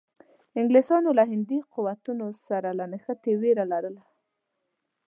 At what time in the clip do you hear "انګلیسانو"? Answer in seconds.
0.59-1.09